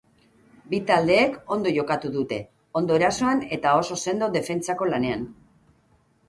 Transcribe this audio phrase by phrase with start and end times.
[0.69, 2.39] Bi taldeek ondo jokatu dute,
[2.81, 5.29] ondo erasoan eta oso sendo defentsako lanean.